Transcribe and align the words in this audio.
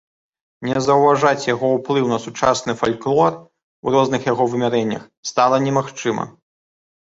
Не 0.69 0.77
заўважаць 0.85 1.45
яго 1.53 1.69
ўплыў 1.73 2.05
на 2.13 2.17
сучасны 2.25 2.75
фальклор 2.81 3.37
у 3.85 3.95
розных 3.99 4.21
яго 4.33 4.51
вымярэннях 4.57 5.07
стала 5.35 5.63
немагчыма. 5.69 6.23